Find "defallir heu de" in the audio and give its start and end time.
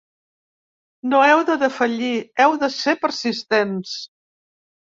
1.65-2.73